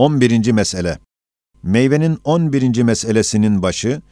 11. 0.00 0.52
mesele. 0.52 0.98
Meyvenin 1.62 2.18
11. 2.24 2.82
meselesinin 2.82 3.62
başı, 3.62 4.02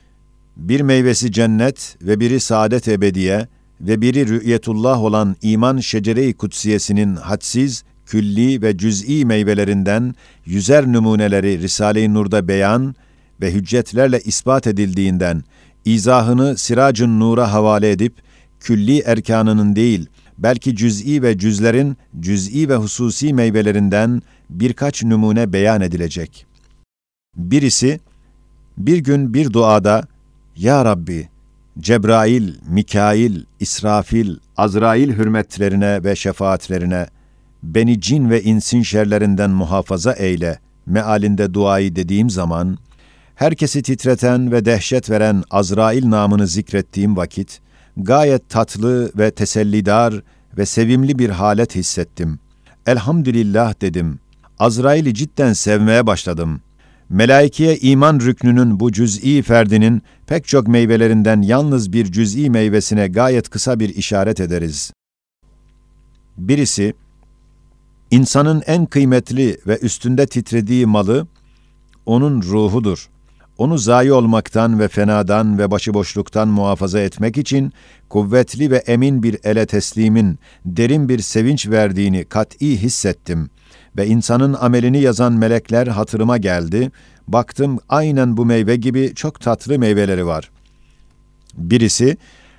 bir 0.57 0.81
meyvesi 0.81 1.33
cennet 1.33 1.97
ve 2.03 2.21
biri 2.21 2.41
saadet 2.41 2.89
ebediye 2.89 3.49
ve 3.81 4.01
biri 4.01 4.29
rü'yetullah 4.29 5.03
olan 5.03 5.37
iman 5.43 5.79
şecere-i 5.79 6.35
kutsiyesinin 6.35 7.17
hadsiz, 7.17 7.85
külli 8.07 8.63
ve 8.63 8.79
cüz'i 8.79 9.25
meyvelerinden 9.25 10.15
yüzer 10.47 10.93
numuneleri 10.93 11.59
Risale-i 11.63 12.15
Nur'da 12.15 12.49
beyan 12.49 12.95
ve 13.41 13.53
hüccetlerle 13.53 14.21
ispat 14.21 14.67
edildiğinden 14.67 15.45
izahını 15.85 16.57
Siracın 16.57 17.21
Nur'a 17.21 17.53
havale 17.53 17.91
edip 17.91 18.15
külli 18.61 19.01
erkanının 19.01 19.77
değil, 19.77 20.07
belki 20.39 20.77
cüz'i 20.77 21.23
ve 21.23 21.39
cüzlerin 21.39 21.97
cüz'i 22.21 22.69
ve 22.69 22.77
hususi 22.77 23.35
meyvelerinden 23.35 24.23
birkaç 24.51 25.05
numune 25.05 25.53
beyan 25.53 25.81
edilecek. 25.81 26.47
Birisi, 27.37 28.01
bir 28.79 28.99
gün 28.99 29.35
bir 29.35 29.53
duada, 29.53 30.03
Ya 30.57 30.85
Rabbi, 30.85 31.29
Cebrail, 31.79 32.55
Mikail, 32.69 33.43
İsrafil, 33.61 34.37
Azrail 34.57 35.13
hürmetlerine 35.13 36.05
ve 36.05 36.17
şefaatlerine, 36.17 37.07
beni 37.63 38.01
cin 38.01 38.31
ve 38.31 38.43
insin 38.43 38.83
şerlerinden 38.83 39.51
muhafaza 39.51 40.13
eyle, 40.13 40.59
mealinde 40.87 41.55
duayı 41.55 41.97
dediğim 41.97 42.31
zaman, 42.31 42.79
herkesi 43.35 43.83
titreten 43.83 44.53
ve 44.53 44.65
dehşet 44.65 45.11
veren 45.11 45.43
Azrail 45.51 46.11
namını 46.11 46.47
zikrettiğim 46.47 47.17
vakit, 47.17 47.61
gayet 47.99 48.49
tatlı 48.49 49.13
ve 49.19 49.31
tesellidar 49.31 50.23
ve 50.59 50.67
sevimli 50.67 51.19
bir 51.19 51.31
halet 51.31 51.75
hissettim. 51.75 52.39
Elhamdülillah 52.87 53.81
dedim. 53.81 54.21
Azrail'i 54.59 55.15
cidden 55.15 55.53
sevmeye 55.53 56.07
başladım. 56.07 56.61
Melaikeye 57.09 57.77
iman 57.77 58.21
rüknünün 58.21 58.81
bu 58.81 58.93
cüz'i 58.93 59.43
ferdinin 59.43 60.03
pek 60.27 60.49
çok 60.49 60.69
meyvelerinden 60.69 61.43
yalnız 61.43 61.93
bir 61.93 62.13
cüz'i 62.13 62.51
meyvesine 62.51 63.09
gayet 63.09 63.49
kısa 63.49 63.81
bir 63.81 63.89
işaret 63.89 64.41
ederiz. 64.41 64.93
Birisi, 66.37 66.95
insanın 68.11 68.63
en 68.67 68.87
kıymetli 68.87 69.59
ve 69.67 69.79
üstünde 69.79 70.27
titrediği 70.27 70.87
malı, 70.87 71.27
onun 72.07 72.43
ruhudur 72.43 73.09
onu 73.59 73.79
zayi 73.79 74.13
olmaktan 74.13 74.81
ve 74.81 74.89
fenadan 74.89 75.59
ve 75.59 75.71
başıboşluktan 75.71 76.49
muhafaza 76.49 77.01
etmek 77.01 77.39
için 77.39 77.73
kuvvetli 78.09 78.71
ve 78.71 78.77
emin 78.77 79.23
bir 79.23 79.39
ele 79.45 79.67
teslimin 79.67 80.39
derin 80.65 81.09
bir 81.09 81.19
sevinç 81.19 81.69
verdiğini 81.69 82.25
kat'i 82.25 82.83
hissettim 82.83 83.51
ve 83.97 84.07
insanın 84.07 84.55
amelini 84.61 85.01
yazan 85.01 85.33
melekler 85.33 85.87
hatırıma 85.87 86.37
geldi. 86.37 86.91
Baktım 87.29 87.79
aynen 87.89 88.37
bu 88.37 88.47
meyve 88.47 88.77
gibi 88.77 89.13
çok 89.15 89.41
tatlı 89.41 89.79
meyveleri 89.79 90.27
var. 90.27 90.51
Birisi, 91.55 92.17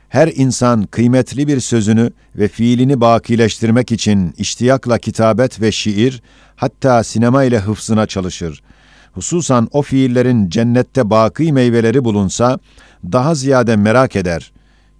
her 0.10 0.32
insan 0.36 0.84
kıymetli 0.84 1.48
bir 1.48 1.60
sözünü 1.60 2.12
ve 2.36 2.48
fiilini 2.48 3.02
bakileştirmek 3.02 3.92
için 3.92 4.34
iştiyakla 4.38 4.98
kitabet 4.98 5.62
ve 5.62 5.72
şiir, 5.72 6.22
hatta 6.56 7.04
sinema 7.04 7.44
ile 7.44 7.60
hıfzına 7.60 8.06
çalışır.'' 8.06 8.70
Hususan 9.12 9.68
o 9.72 9.82
fiillerin 9.82 10.50
cennette 10.50 11.10
baki 11.10 11.54
meyveleri 11.54 12.04
bulunsa, 12.04 12.60
daha 13.12 13.36
ziyade 13.36 13.76
merak 13.76 14.16
eder. 14.16 14.52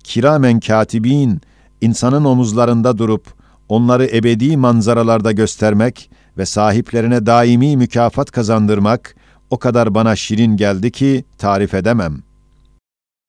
Kiramen 0.04 0.60
katibin, 0.60 1.42
insanın 1.82 2.26
omuzlarında 2.26 2.98
durup, 2.98 3.26
onları 3.70 4.06
ebedi 4.06 4.58
manzaralarda 4.58 5.32
göstermek 5.32 6.10
ve 6.38 6.46
sahiplerine 6.46 7.26
daimi 7.26 7.78
mükafat 7.78 8.32
kazandırmak, 8.32 9.16
o 9.50 9.58
kadar 9.58 9.96
bana 9.96 10.16
şirin 10.16 10.58
geldi 10.58 10.92
ki 10.92 11.24
tarif 11.38 11.74
edemem. 11.74 12.24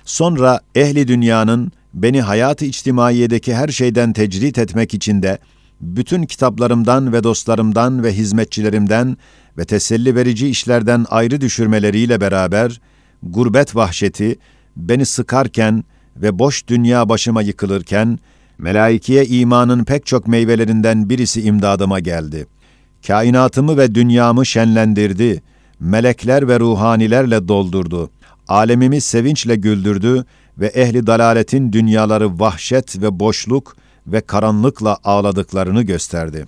Sonra 0.05 0.61
ehli 0.75 1.09
dünyanın 1.09 1.73
beni 1.95 2.23
hayat-ı 2.23 2.65
içtimaiyedeki 2.65 3.55
her 3.55 3.69
şeyden 3.69 4.13
tecrit 4.13 4.59
etmek 4.59 4.95
için 4.95 5.23
de 5.23 5.39
bütün 5.81 6.23
kitaplarımdan 6.23 7.13
ve 7.13 7.25
dostlarımdan 7.25 8.03
ve 8.03 8.13
hizmetçilerimden 8.13 9.17
ve 9.59 9.65
teselli 9.65 10.15
verici 10.15 10.49
işlerden 10.49 11.07
ayrı 11.11 11.41
düşürmeleriyle 11.41 12.21
beraber 12.21 12.81
gurbet 13.23 13.77
vahşeti 13.77 14.39
beni 14.77 15.07
sıkarken 15.07 15.85
ve 16.17 16.39
boş 16.39 16.67
dünya 16.67 17.09
başıma 17.09 17.43
yıkılırken 17.43 18.19
melaikeye 18.59 19.27
imanın 19.27 19.85
pek 19.85 20.07
çok 20.07 20.27
meyvelerinden 20.27 21.11
birisi 21.11 21.43
imdadıma 21.43 22.01
geldi. 22.01 22.47
Kainatımı 23.07 23.77
ve 23.77 23.95
dünyamı 23.95 24.47
şenlendirdi. 24.47 25.43
Melekler 25.81 26.49
ve 26.49 26.61
ruhanilerle 26.61 27.49
doldurdu. 27.49 28.11
Alemimi 28.49 29.01
sevinçle 29.01 29.57
güldürdü 29.57 30.25
ve 30.59 30.67
ehli 30.67 31.07
dalaletin 31.07 31.73
dünyaları 31.73 32.41
vahşet 32.41 33.03
ve 33.03 33.21
boşluk 33.21 33.77
ve 34.13 34.21
karanlıkla 34.21 34.99
ağladıklarını 35.05 35.83
gösterdi. 35.83 36.47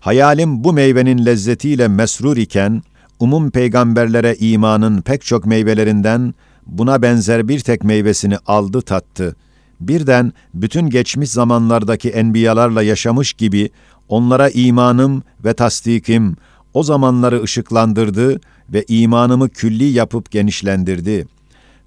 Hayalim 0.00 0.64
bu 0.64 0.72
meyvenin 0.72 1.26
lezzetiyle 1.26 1.88
mesrur 1.88 2.36
iken, 2.36 2.82
umum 3.20 3.50
peygamberlere 3.50 4.36
imanın 4.38 5.00
pek 5.00 5.22
çok 5.22 5.46
meyvelerinden 5.46 6.34
buna 6.66 7.02
benzer 7.02 7.48
bir 7.48 7.60
tek 7.60 7.84
meyvesini 7.84 8.36
aldı 8.46 8.82
tattı. 8.82 9.36
Birden 9.80 10.32
bütün 10.54 10.90
geçmiş 10.90 11.30
zamanlardaki 11.30 12.10
enbiyalarla 12.10 12.82
yaşamış 12.82 13.32
gibi 13.32 13.70
onlara 14.08 14.48
imanım 14.48 15.22
ve 15.44 15.54
tasdikim 15.54 16.36
o 16.74 16.82
zamanları 16.82 17.42
ışıklandırdı 17.42 18.40
ve 18.72 18.84
imanımı 18.88 19.48
külli 19.48 19.84
yapıp 19.84 20.30
genişlendirdi.'' 20.30 21.31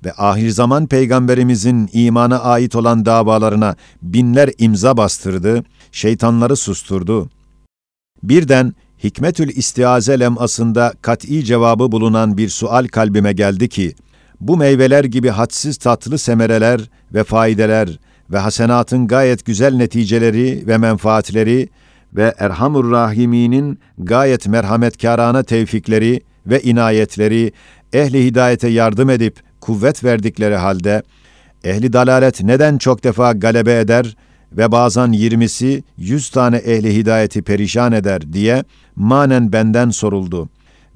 Ve 0.06 0.14
ahir 0.18 0.50
zaman 0.50 0.88
peygamberimizin 0.88 1.90
imana 1.94 2.40
ait 2.40 2.76
olan 2.76 3.06
davalarına 3.06 3.76
binler 4.02 4.50
imza 4.58 4.98
bastırdı, 4.98 5.64
şeytanları 5.92 6.56
susturdu. 6.56 7.30
Birden 8.24 8.74
Hikmetül 9.04 9.50
İstiaze 9.50 10.20
lemasında 10.20 10.94
kat'i 11.02 11.44
cevabı 11.44 11.92
bulunan 11.92 12.38
bir 12.38 12.50
sual 12.50 12.88
kalbime 12.88 13.34
geldi 13.34 13.70
ki, 13.70 13.96
bu 14.42 14.58
meyveler 14.58 15.04
gibi 15.04 15.30
hadsiz 15.30 15.78
tatlı 15.78 16.18
semereler 16.18 16.82
ve 17.14 17.24
faydeler 17.24 18.00
ve 18.32 18.38
hasenatın 18.38 19.08
gayet 19.08 19.46
güzel 19.46 19.76
neticeleri 19.76 20.64
ve 20.68 20.78
menfaatleri 20.78 21.70
ve 22.14 22.34
Erhamur 22.40 22.92
Rahimi'nin 22.92 23.80
gayet 23.98 24.48
merhametkârana 24.48 25.44
tevfikleri 25.44 26.22
ve 26.48 26.62
inayetleri 26.62 27.52
ehli 27.94 28.26
hidayete 28.26 28.68
yardım 28.68 29.10
edip 29.10 29.40
kuvvet 29.66 30.03
verdikleri 30.03 30.56
halde 30.56 31.03
ehli 31.64 31.94
dalalet 31.94 32.44
neden 32.44 32.78
çok 32.78 33.03
defa 33.03 33.31
galebe 33.31 33.80
eder 33.80 34.16
ve 34.52 34.72
bazen 34.72 35.12
yirmisi 35.12 35.84
yüz 35.98 36.30
tane 36.30 36.58
ehli 36.58 36.96
hidayeti 36.96 37.42
perişan 37.42 37.92
eder 37.92 38.34
diye 38.34 38.64
manen 38.96 39.52
benden 39.52 39.90
soruldu. 39.90 40.50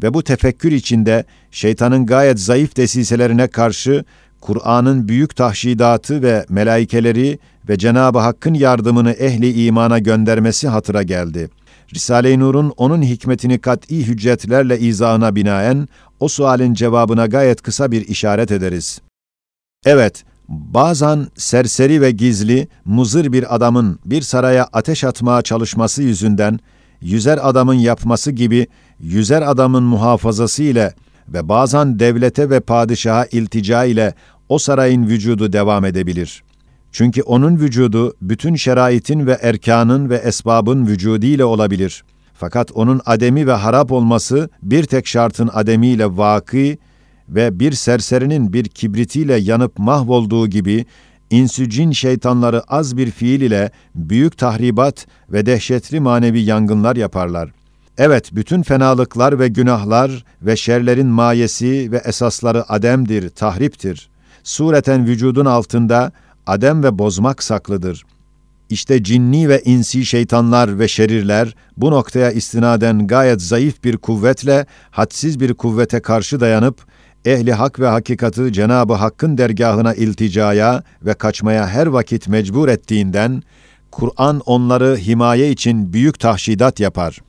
Ve 0.03 0.13
bu 0.13 0.24
tefekkür 0.24 0.72
içinde 0.72 1.24
şeytanın 1.52 2.06
gayet 2.06 2.40
zayıf 2.40 2.78
desiselerine 2.78 3.47
karşı 3.47 4.03
Kur'an'ın 4.41 5.07
büyük 5.07 5.36
tahşidatı 5.36 6.24
ve 6.24 6.46
melaikeleri 6.50 7.40
ve 7.69 7.78
Cenab-ı 7.78 8.19
Hakk'ın 8.19 8.53
yardımını 8.53 9.12
ehli 9.12 9.66
imana 9.66 10.00
göndermesi 10.00 10.68
hatıra 10.68 11.03
geldi. 11.03 11.50
Risale-i 11.95 12.39
Nur'un 12.39 12.73
onun 12.77 13.01
hikmetini 13.01 13.59
kat'i 13.59 14.07
hüccetlerle 14.07 14.79
izahına 14.79 15.35
binaen 15.35 15.88
o 16.19 16.27
sualin 16.27 16.73
cevabına 16.73 17.25
gayet 17.25 17.61
kısa 17.61 17.91
bir 17.91 18.07
işaret 18.07 18.51
ederiz. 18.51 19.01
Evet, 19.85 20.23
bazen 20.47 21.27
serseri 21.35 22.01
ve 22.01 22.11
gizli, 22.11 22.67
muzır 22.85 23.33
bir 23.33 23.55
adamın 23.55 24.00
bir 24.05 24.22
saraya 24.22 24.67
ateş 24.73 25.03
atmaya 25.03 25.41
çalışması 25.41 26.03
yüzünden, 26.03 26.59
yüzer 27.01 27.39
adamın 27.50 27.73
yapması 27.73 28.31
gibi 28.31 28.67
yüzer 29.00 29.41
adamın 29.41 29.83
muhafazası 29.83 30.63
ile 30.63 30.94
ve 31.27 31.50
bazen 31.50 32.00
devlete 32.00 32.50
ve 32.50 32.59
padişaha 32.59 33.25
iltica 33.25 33.85
ile 33.85 34.13
o 34.50 34.57
sarayın 34.57 35.07
vücudu 35.07 35.53
devam 35.53 35.85
edebilir. 35.85 36.44
Çünkü 36.91 37.21
onun 37.21 37.57
vücudu 37.57 38.13
bütün 38.21 38.56
şeraitin 38.56 39.27
ve 39.27 39.38
erkanın 39.41 40.09
ve 40.09 40.15
esbabın 40.15 40.88
vücudiyle 40.88 41.45
olabilir.'' 41.45 42.03
Fakat 42.39 42.71
onun 42.71 43.01
ademi 43.06 43.47
ve 43.47 43.53
harap 43.53 43.91
olması 43.91 44.50
bir 44.62 44.83
tek 44.83 45.07
şartın 45.07 45.50
ademiyle 45.53 46.18
vaki 46.18 46.77
ve 47.30 47.59
bir 47.59 47.71
serserinin 47.71 48.53
bir 48.53 48.65
kibritiyle 48.65 49.36
yanıp 49.36 49.80
mahvolduğu 49.80 50.47
gibi 50.47 50.86
insücin 51.30 51.91
şeytanları 51.91 52.62
az 52.62 52.97
bir 52.97 53.12
fiil 53.12 53.42
ile 53.42 53.71
büyük 53.95 54.38
tahribat 54.38 55.07
ve 55.30 55.45
dehşetli 55.45 56.00
manevi 56.00 56.39
yangınlar 56.39 56.95
yaparlar. 56.95 57.51
Evet, 57.97 58.30
bütün 58.35 58.63
fenalıklar 58.63 59.39
ve 59.39 59.47
günahlar 59.47 60.25
ve 60.42 60.56
şerlerin 60.56 61.07
mayesi 61.07 61.92
ve 61.92 62.01
esasları 62.06 62.71
ademdir, 62.71 63.30
tahriptir. 63.30 64.09
Sureten 64.44 65.06
vücudun 65.06 65.45
altında 65.45 66.12
adem 66.50 66.84
ve 66.84 67.00
bozmak 67.00 67.44
saklıdır. 67.44 68.04
İşte 68.69 69.04
cinni 69.04 69.50
ve 69.50 69.62
insi 69.66 70.06
şeytanlar 70.06 70.80
ve 70.80 70.88
şerirler 70.88 71.56
bu 71.78 71.92
noktaya 71.92 72.31
istinaden 72.31 73.07
gayet 73.07 73.42
zayıf 73.42 73.84
bir 73.84 73.98
kuvvetle, 73.98 74.66
hadsiz 74.92 75.40
bir 75.40 75.54
kuvvete 75.54 76.00
karşı 76.00 76.40
dayanıp, 76.40 76.86
ehli 77.25 77.54
hak 77.54 77.80
ve 77.80 77.88
hakikatı 77.88 78.51
Cenabı 78.51 78.94
Hakk'ın 78.94 79.38
dergahına 79.38 79.94
ilticaya 79.94 80.84
ve 81.01 81.13
kaçmaya 81.13 81.68
her 81.68 81.88
vakit 81.88 82.28
mecbur 82.28 82.68
ettiğinden, 82.68 83.44
Kur'an 83.92 84.40
onları 84.40 84.98
himaye 84.98 85.52
için 85.52 85.94
büyük 85.94 86.19
tahşidat 86.19 86.80
yapar. 86.80 87.22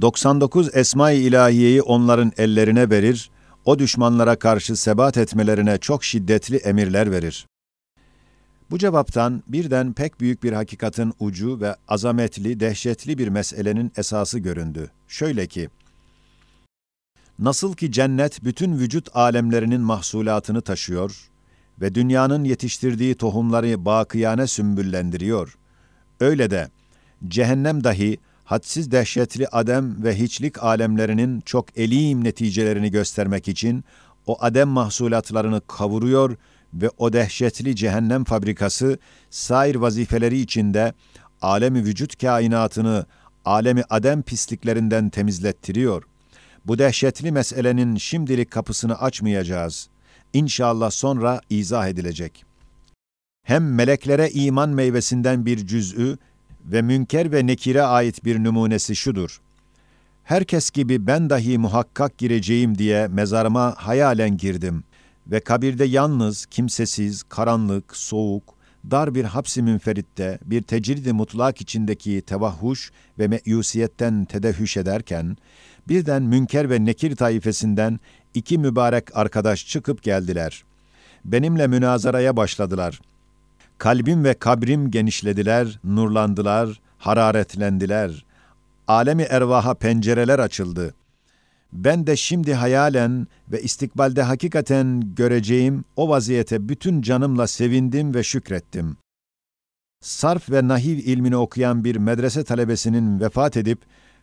99 0.00 0.76
Esma-i 0.76 1.16
İlahiyeyi 1.16 1.82
onların 1.82 2.32
ellerine 2.36 2.90
verir, 2.90 3.30
o 3.64 3.78
düşmanlara 3.78 4.36
karşı 4.36 4.76
sebat 4.76 5.16
etmelerine 5.16 5.78
çok 5.78 6.04
şiddetli 6.04 6.56
emirler 6.56 7.10
verir. 7.10 7.46
Bu 8.70 8.78
cevaptan 8.78 9.42
birden 9.48 9.92
pek 9.92 10.20
büyük 10.20 10.42
bir 10.42 10.52
hakikatin 10.52 11.12
ucu 11.20 11.60
ve 11.60 11.76
azametli, 11.88 12.60
dehşetli 12.60 13.18
bir 13.18 13.28
meselenin 13.28 13.92
esası 13.96 14.38
göründü. 14.38 14.90
Şöyle 15.08 15.46
ki, 15.46 15.68
nasıl 17.38 17.74
ki 17.74 17.92
cennet 17.92 18.44
bütün 18.44 18.78
vücut 18.78 19.16
alemlerinin 19.16 19.80
mahsulatını 19.80 20.62
taşıyor 20.62 21.30
ve 21.80 21.94
dünyanın 21.94 22.44
yetiştirdiği 22.44 23.14
tohumları 23.14 23.84
bakiyane 23.84 24.46
sümbüllendiriyor, 24.46 25.58
öyle 26.20 26.50
de 26.50 26.68
cehennem 27.28 27.84
dahi 27.84 28.18
hadsiz 28.44 28.90
dehşetli 28.90 29.48
adem 29.48 30.04
ve 30.04 30.18
hiçlik 30.18 30.62
alemlerinin 30.62 31.40
çok 31.40 31.78
elim 31.78 32.24
neticelerini 32.24 32.90
göstermek 32.90 33.48
için 33.48 33.84
o 34.26 34.36
adem 34.40 34.68
mahsulatlarını 34.68 35.60
kavuruyor 35.66 36.36
ve 36.74 36.90
o 36.98 37.12
dehşetli 37.12 37.76
cehennem 37.76 38.24
fabrikası 38.24 38.98
sair 39.30 39.74
vazifeleri 39.74 40.40
içinde 40.40 40.92
alemi 41.42 41.84
vücut 41.84 42.20
kainatını 42.20 43.06
alemi 43.44 43.82
adem 43.90 44.22
pisliklerinden 44.22 45.08
temizlettiriyor. 45.08 46.02
Bu 46.66 46.78
dehşetli 46.78 47.32
meselenin 47.32 47.96
şimdilik 47.96 48.50
kapısını 48.50 49.00
açmayacağız. 49.00 49.88
İnşallah 50.32 50.90
sonra 50.90 51.40
izah 51.50 51.88
edilecek. 51.88 52.44
Hem 53.42 53.74
meleklere 53.74 54.30
iman 54.30 54.70
meyvesinden 54.70 55.46
bir 55.46 55.66
cüz'ü 55.66 56.18
ve 56.64 56.82
münker 56.82 57.32
ve 57.32 57.46
nekire 57.46 57.82
ait 57.82 58.24
bir 58.24 58.44
numunesi 58.44 58.96
şudur. 58.96 59.40
Herkes 60.24 60.70
gibi 60.70 61.06
ben 61.06 61.30
dahi 61.30 61.58
muhakkak 61.58 62.18
gireceğim 62.18 62.78
diye 62.78 63.08
mezarıma 63.08 63.74
hayalen 63.78 64.36
girdim 64.36 64.84
ve 65.26 65.40
kabirde 65.40 65.84
yalnız, 65.84 66.46
kimsesiz, 66.46 67.22
karanlık, 67.22 67.96
soğuk, 67.96 68.54
dar 68.90 69.14
bir 69.14 69.24
hapsi 69.24 69.62
münferitte 69.62 70.38
bir 70.44 70.62
tecridi 70.62 71.12
mutlak 71.12 71.60
içindeki 71.60 72.22
tevahhuş 72.22 72.92
ve 73.18 73.28
meyusiyetten 73.28 74.24
tedehüş 74.24 74.76
ederken, 74.76 75.36
birden 75.88 76.22
münker 76.22 76.70
ve 76.70 76.84
nekir 76.84 77.16
taifesinden 77.16 78.00
iki 78.34 78.58
mübarek 78.58 79.16
arkadaş 79.16 79.66
çıkıp 79.66 80.02
geldiler. 80.02 80.64
Benimle 81.24 81.66
münazaraya 81.66 82.36
başladılar. 82.36 83.00
Kalbim 83.78 84.24
ve 84.24 84.34
kabrim 84.34 84.90
genişlediler, 84.90 85.80
nurlandılar, 85.84 86.80
hararetlendiler. 86.98 88.24
Alemi 88.88 89.22
ervaha 89.22 89.74
pencereler 89.74 90.38
açıldı. 90.38 90.94
Ben 91.72 92.06
de 92.06 92.16
şimdi 92.16 92.54
hayalen 92.54 93.26
ve 93.48 93.62
istikbalde 93.62 94.22
hakikaten 94.22 95.14
göreceğim 95.14 95.84
o 95.96 96.08
vaziyete 96.08 96.68
bütün 96.68 97.02
canımla 97.02 97.46
sevindim 97.46 98.14
ve 98.14 98.22
şükrettim. 98.22 98.96
Sarf 100.00 100.50
ve 100.50 100.68
nahiv 100.68 100.98
ilmini 100.98 101.36
okuyan 101.36 101.84
bir 101.84 101.96
medrese 101.96 102.44
talebesinin 102.44 103.20
vefat 103.20 103.56
edip, 103.56 103.82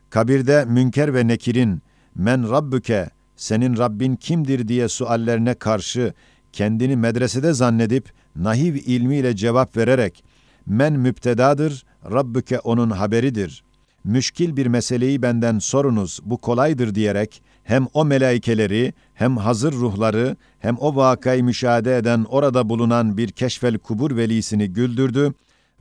kabirde 0.09 0.65
Münker 0.65 1.13
ve 1.13 1.27
Nekir'in, 1.27 1.81
men 2.15 2.51
Rabbüke, 2.51 3.09
senin 3.35 3.77
Rabbin 3.77 4.15
kimdir 4.15 4.67
diye 4.67 4.88
suallerine 4.88 5.53
karşı, 5.53 6.13
kendini 6.53 6.95
medresede 6.95 7.53
zannedip, 7.53 8.11
nahiv 8.35 8.75
ilmiyle 8.75 9.35
cevap 9.35 9.77
vererek, 9.77 10.23
men 10.65 10.94
müptedadır, 10.94 11.85
Rabbüke 12.11 12.59
onun 12.59 12.89
haberidir. 12.89 13.63
Müşkil 14.07 14.57
bir 14.57 14.65
meseleyi 14.65 15.21
benden 15.21 15.59
sorunuz, 15.59 16.19
bu 16.24 16.38
kolaydır 16.38 16.95
diyerek, 16.95 17.44
hem 17.63 17.88
o 17.94 18.06
melaikeleri, 18.06 18.94
hem 19.13 19.38
hazır 19.38 19.74
ruhları, 19.74 20.36
hem 20.59 20.77
o 20.77 20.95
vakayı 20.95 21.44
müşahede 21.44 21.98
eden 21.98 22.25
orada 22.30 22.69
bulunan 22.69 23.18
bir 23.18 23.31
keşfel 23.31 23.77
kubur 23.77 24.18
velisini 24.18 24.68
güldürdü 24.68 25.33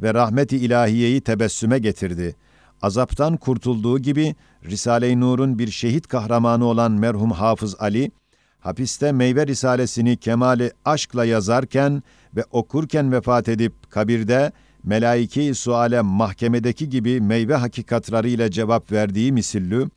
ve 0.02 0.14
rahmeti 0.14 0.56
ilahiyeyi 0.56 1.20
tebessüme 1.20 1.78
getirdi. 1.78 2.36
Azaptan 2.82 3.36
kurtulduğu 3.36 3.98
gibi 3.98 4.34
Risale-i 4.64 5.20
Nur'un 5.20 5.58
bir 5.58 5.70
şehit 5.70 6.08
kahramanı 6.08 6.64
olan 6.64 6.92
merhum 6.92 7.30
Hafız 7.30 7.76
Ali, 7.78 8.10
hapiste 8.58 9.12
meyve 9.12 9.46
risalesini 9.46 10.16
kemali 10.16 10.72
aşkla 10.84 11.24
yazarken 11.24 12.02
ve 12.36 12.44
okurken 12.50 13.12
vefat 13.12 13.48
edip 13.48 13.90
kabirde 13.90 14.52
melaike-i 14.86 15.54
suale 15.54 16.00
mahkemedeki 16.00 16.88
gibi 16.88 17.20
meyve 17.20 17.54
hakikatlarıyla 17.54 18.50
cevap 18.50 18.92
verdiği 18.92 19.32
misillü, 19.32 19.90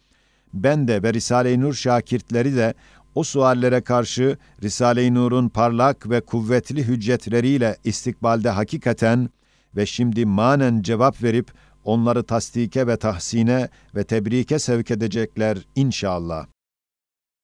ben 0.54 0.88
de 0.88 1.04
ve 1.04 1.14
Risale-i 1.14 1.62
Nur 1.62 1.74
şakirtleri 1.74 2.56
de 2.56 2.74
o 3.16 3.24
suallere 3.24 3.82
karşı 3.82 4.38
Risale-i 4.64 5.14
Nur'un 5.14 5.50
parlak 5.50 6.10
ve 6.10 6.22
kuvvetli 6.22 6.84
hüccetleriyle 6.84 7.78
istikbalde 7.84 8.50
hakikaten 8.50 9.30
ve 9.76 9.86
şimdi 9.86 10.26
manen 10.26 10.82
cevap 10.82 11.24
verip 11.24 11.52
onları 11.84 12.24
tasdike 12.24 12.88
ve 12.88 12.98
tahsine 12.98 13.70
ve 13.96 14.04
tebrike 14.04 14.60
sevk 14.60 14.92
edecekler 14.92 15.58
inşallah. 15.76 16.46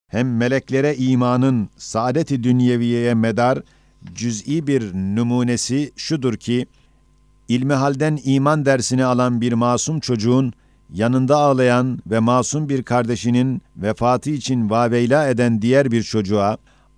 Hem 0.08 0.36
meleklere 0.36 0.96
imanın 0.96 1.68
saadet-i 1.76 2.42
dünyeviyeye 2.42 3.14
medar 3.14 3.62
cüz'i 4.14 4.66
bir 4.66 4.94
numunesi 4.94 5.92
şudur 5.96 6.36
ki, 6.36 6.66
ilmihalden 7.48 8.18
iman 8.24 8.64
dersini 8.64 9.04
alan 9.04 9.40
bir 9.40 9.52
masum 9.52 10.00
çocuğun 10.00 10.52
yanında 10.92 11.36
ağlayan 11.36 11.98
ve 12.06 12.18
masum 12.18 12.68
bir 12.68 12.82
kardeşinin 12.82 13.62
vefatı 13.76 14.30
için 14.30 14.70
vaveyla 14.70 15.28
eden 15.28 15.62
diğer 15.62 15.90
bir 15.90 16.02
çocuğa, 16.02 16.56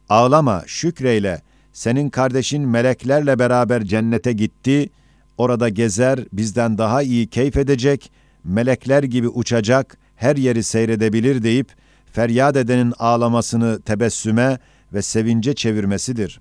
ağlama, 0.09 0.63
şükreyle, 0.67 1.43
senin 1.73 2.11
kardeşin 2.11 2.69
meleklerle 2.69 3.39
beraber 3.39 3.85
cennete 3.85 4.33
gitti, 4.33 4.91
orada 5.39 5.69
gezer, 5.69 6.21
bizden 6.33 6.79
daha 6.79 7.03
iyi 7.03 7.27
keyif 7.27 7.57
edecek, 7.57 8.11
melekler 8.45 9.03
gibi 9.03 9.29
uçacak, 9.29 9.99
her 10.17 10.37
yeri 10.37 10.63
seyredebilir 10.63 11.43
deyip, 11.43 11.69
feryat 12.13 12.57
edenin 12.57 12.95
ağlamasını 12.99 13.81
tebessüme 13.83 14.59
ve 14.93 15.03
sevince 15.03 15.55
çevirmesidir. 15.55 16.41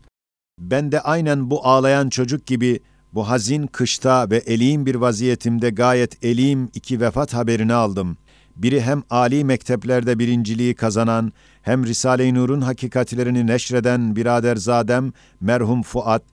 Ben 0.59 0.91
de 0.91 1.01
aynen 1.01 1.49
bu 1.49 1.67
ağlayan 1.67 2.09
çocuk 2.09 2.45
gibi 2.45 2.79
bu 3.13 3.29
hazin 3.29 3.67
kışta 3.67 4.29
ve 4.29 4.37
elim 4.37 4.85
bir 4.85 4.95
vaziyetimde 4.95 5.69
gayet 5.69 6.25
elim 6.25 6.69
iki 6.73 7.01
vefat 7.01 7.33
haberini 7.33 7.73
aldım. 7.73 8.17
Biri 8.55 8.81
hem 8.81 9.03
âli 9.09 9.43
mekteplerde 9.43 10.19
birinciliği 10.19 10.75
kazanan, 10.75 11.33
hem 11.61 11.85
Risale-i 11.85 12.33
Nur'un 12.33 12.61
hakikatlerini 12.61 13.47
neşreden 13.47 14.15
biraderzadem 14.15 15.11
merhum 15.41 15.83
Fuat, 15.83 16.23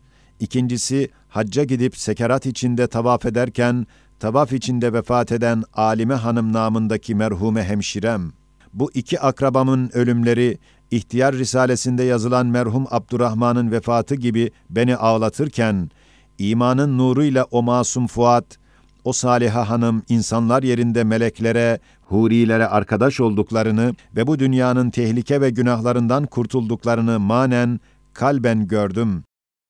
ikincisi 0.40 1.10
hacca 1.28 1.64
gidip 1.64 1.96
sekerat 1.96 2.46
içinde 2.46 2.86
tavaf 2.86 3.26
ederken, 3.26 3.86
tavaf 4.20 4.52
içinde 4.52 4.92
vefat 4.92 5.32
eden 5.32 5.62
Alime 5.74 6.14
Hanım 6.14 6.52
namındaki 6.52 7.14
merhume 7.14 7.64
hemşirem. 7.64 8.32
Bu 8.74 8.90
iki 8.94 9.20
akrabamın 9.20 9.90
ölümleri, 9.92 10.58
İhtiyar 10.90 11.34
Risalesinde 11.34 12.02
yazılan 12.02 12.46
merhum 12.46 12.86
Abdurrahman'ın 12.90 13.70
vefatı 13.70 14.14
gibi 14.14 14.50
beni 14.70 14.96
ağlatırken, 14.96 15.90
imanın 16.38 16.98
nuruyla 16.98 17.44
o 17.50 17.62
masum 17.62 18.06
Fuat, 18.06 18.58
o 19.04 19.12
Saliha 19.12 19.68
Hanım 19.68 20.02
insanlar 20.08 20.62
yerinde 20.62 21.04
meleklere, 21.04 21.78
hurilere 22.02 22.66
arkadaş 22.66 23.20
olduklarını 23.20 23.94
ve 24.16 24.26
bu 24.26 24.38
dünyanın 24.38 24.90
tehlike 24.90 25.40
ve 25.40 25.50
günahlarından 25.50 26.26
kurtulduklarını 26.26 27.20
manen, 27.20 27.80
kalben 28.12 28.66
gördüm. 28.66 29.24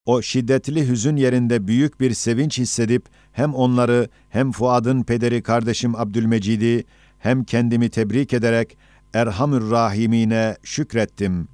O 0.06 0.23
şiddetli 0.23 0.88
hüzün 0.88 1.16
yerinde 1.16 1.66
büyük 1.66 2.00
bir 2.00 2.14
sevinç 2.14 2.59
hissedip 2.59 3.06
hem 3.33 3.54
onları 3.54 4.09
hem 4.28 4.52
Fuad'ın 4.52 5.02
pederi 5.02 5.42
kardeşim 5.42 5.97
Abdülmecid'i 5.97 6.85
hem 7.18 7.44
kendimi 7.44 7.90
tebrik 7.90 8.33
ederek 8.33 8.78
Erhamür 9.14 9.71
Rahimine 9.71 10.56
şükrettim. 10.62 11.49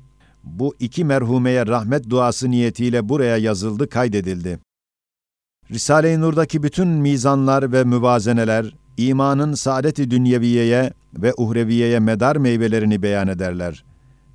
Bu 0.45 0.75
iki 0.79 1.05
merhumeye 1.05 1.67
rahmet 1.67 2.11
duası 2.11 2.51
niyetiyle 2.51 3.09
buraya 3.09 3.37
yazıldı, 3.37 3.89
kaydedildi. 3.89 4.59
Risale-i 5.71 6.21
Nur'daki 6.21 6.63
bütün 6.63 6.89
mizanlar 6.89 7.73
ve 7.73 7.85
müvazeneler, 7.85 8.75
imanın 8.97 9.55
saadet-i 9.55 10.11
dünyeviyeye 10.11 10.93
ve 11.15 11.35
uhreviyeye 11.37 11.99
medar 11.99 12.37
meyvelerini 12.37 13.03
beyan 13.03 13.29
ederler. 13.29 13.85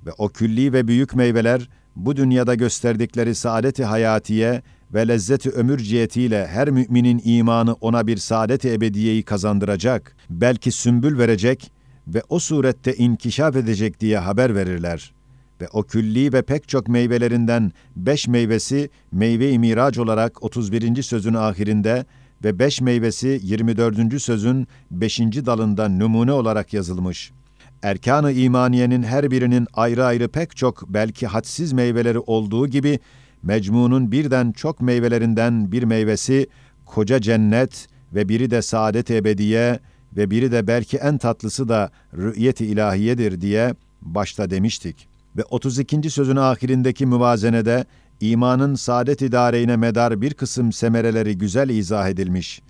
Ve 0.06 0.10
o 0.18 0.28
külli 0.28 0.72
ve 0.72 0.88
büyük 0.88 1.14
meyveler, 1.14 1.68
bu 1.96 2.16
dünyada 2.16 2.54
gösterdikleri 2.54 3.34
saadet-i 3.34 3.84
hayatiye 3.84 4.62
ve 4.94 5.08
lezzeti 5.08 5.50
ömür 5.50 5.78
cihetiyle 5.78 6.46
her 6.46 6.70
müminin 6.70 7.22
imanı 7.24 7.74
ona 7.74 8.06
bir 8.06 8.16
saadet-i 8.16 8.72
ebediyeyi 8.72 9.22
kazandıracak, 9.22 10.16
belki 10.30 10.72
sümbül 10.72 11.18
verecek 11.18 11.72
ve 12.06 12.22
o 12.28 12.38
surette 12.38 12.94
inkişaf 12.94 13.56
edecek 13.56 14.00
diye 14.00 14.18
haber 14.18 14.54
verirler. 14.54 15.15
Ve 15.60 15.68
o 15.72 15.82
külli 15.82 16.32
ve 16.32 16.42
pek 16.42 16.68
çok 16.68 16.88
meyvelerinden 16.88 17.72
beş 17.96 18.28
meyvesi 18.28 18.90
meyve-i 19.12 19.58
miraç 19.58 19.98
olarak 19.98 20.42
31. 20.42 21.02
sözün 21.02 21.34
ahirinde 21.34 22.04
ve 22.44 22.58
beş 22.58 22.80
meyvesi 22.80 23.40
24. 23.42 24.22
sözün 24.22 24.68
5. 24.90 25.20
dalında 25.20 25.88
numune 25.88 26.32
olarak 26.32 26.72
yazılmış. 26.72 27.32
Erkan-ı 27.82 28.32
imaniyenin 28.32 29.02
her 29.02 29.30
birinin 29.30 29.66
ayrı 29.74 30.04
ayrı 30.04 30.28
pek 30.28 30.56
çok 30.56 30.88
belki 30.88 31.26
hadsiz 31.26 31.72
meyveleri 31.72 32.18
olduğu 32.18 32.68
gibi 32.68 32.98
mecmunun 33.42 34.12
birden 34.12 34.52
çok 34.52 34.80
meyvelerinden 34.80 35.72
bir 35.72 35.82
meyvesi 35.82 36.46
koca 36.86 37.20
cennet 37.20 37.88
ve 38.14 38.28
biri 38.28 38.50
de 38.50 38.62
saadet 38.62 39.10
ebediye 39.10 39.80
ve 40.16 40.30
biri 40.30 40.52
de 40.52 40.66
belki 40.66 40.96
en 40.96 41.18
tatlısı 41.18 41.68
da 41.68 41.90
rü'yet-i 42.16 42.66
ilahiyedir 42.66 43.40
diye 43.40 43.74
başta 44.02 44.50
demiştik. 44.50 45.15
Ve 45.36 45.44
32. 45.44 46.10
sözün 46.10 46.36
ahirindeki 46.36 47.06
müvazenede 47.06 47.84
imanın 48.20 48.74
saadet 48.74 49.22
idareine 49.22 49.76
medar 49.76 50.20
bir 50.20 50.34
kısım 50.34 50.72
semereleri 50.72 51.38
güzel 51.38 51.68
izah 51.68 52.08
edilmiş. 52.08 52.62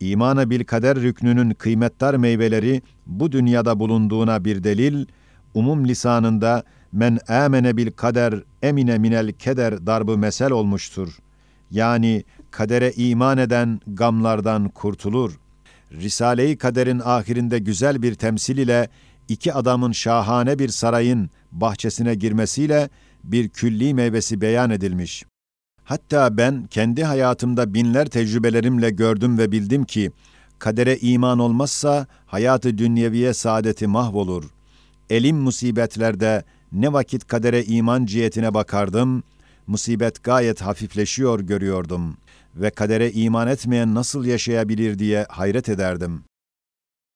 İmana 0.00 0.50
bil 0.50 0.64
kader 0.64 0.96
rüknünün 1.00 1.50
kıymetdar 1.50 2.14
meyveleri 2.14 2.82
bu 3.06 3.32
dünyada 3.32 3.80
bulunduğuna 3.80 4.44
bir 4.44 4.64
delil, 4.64 5.06
umum 5.54 5.88
lisanında 5.88 6.64
men 6.92 7.18
amene 7.28 7.76
bil 7.76 7.90
kader 7.90 8.34
emine 8.62 8.98
minel 8.98 9.32
keder 9.32 9.86
darbı 9.86 10.18
mesel 10.18 10.50
olmuştur. 10.50 11.18
Yani 11.70 12.24
kadere 12.50 12.92
iman 12.92 13.38
eden 13.38 13.80
gamlardan 13.86 14.68
kurtulur. 14.68 15.40
Risale-i 15.92 16.56
Kader'in 16.56 17.00
ahirinde 17.04 17.58
güzel 17.58 18.02
bir 18.02 18.14
temsil 18.14 18.58
ile 18.58 18.88
iki 19.28 19.52
adamın 19.52 19.92
şahane 19.92 20.58
bir 20.58 20.68
sarayın 20.68 21.30
bahçesine 21.52 22.14
girmesiyle 22.14 22.88
bir 23.24 23.48
külli 23.48 23.94
meyvesi 23.94 24.40
beyan 24.40 24.70
edilmiş. 24.70 25.24
Hatta 25.84 26.36
ben 26.36 26.66
kendi 26.70 27.04
hayatımda 27.04 27.74
binler 27.74 28.06
tecrübelerimle 28.06 28.90
gördüm 28.90 29.38
ve 29.38 29.52
bildim 29.52 29.84
ki 29.84 30.10
kadere 30.58 30.96
iman 30.96 31.38
olmazsa 31.38 32.06
hayatı 32.26 32.78
dünyeviye 32.78 33.34
saadeti 33.34 33.86
mahvolur. 33.86 34.44
Elim 35.10 35.36
musibetlerde 35.36 36.44
ne 36.72 36.92
vakit 36.92 37.26
kadere 37.26 37.64
iman 37.64 38.06
cihetine 38.06 38.54
bakardım, 38.54 39.22
musibet 39.66 40.24
gayet 40.24 40.60
hafifleşiyor 40.60 41.40
görüyordum 41.40 42.16
ve 42.56 42.70
kadere 42.70 43.12
iman 43.12 43.48
etmeyen 43.48 43.94
nasıl 43.94 44.24
yaşayabilir 44.24 44.98
diye 44.98 45.26
hayret 45.28 45.68
ederdim. 45.68 46.22